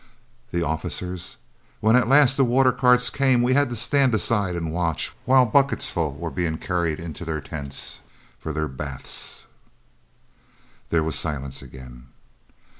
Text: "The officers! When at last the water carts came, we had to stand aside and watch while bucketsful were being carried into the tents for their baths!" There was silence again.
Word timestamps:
"The 0.49 0.63
officers! 0.63 1.37
When 1.79 1.95
at 1.95 2.07
last 2.07 2.35
the 2.35 2.43
water 2.43 2.71
carts 2.71 3.11
came, 3.11 3.43
we 3.43 3.53
had 3.53 3.69
to 3.69 3.75
stand 3.75 4.15
aside 4.15 4.55
and 4.55 4.73
watch 4.73 5.13
while 5.25 5.45
bucketsful 5.45 6.15
were 6.17 6.31
being 6.31 6.57
carried 6.57 6.99
into 6.99 7.23
the 7.23 7.39
tents 7.39 7.99
for 8.39 8.51
their 8.51 8.67
baths!" 8.67 9.45
There 10.89 11.03
was 11.03 11.19
silence 11.19 11.61
again. 11.61 12.07